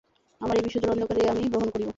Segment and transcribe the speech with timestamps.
[0.41, 1.89] আমার এই বিশ্বজোড়া অন্ধকার, এ আমিই বহন করিব।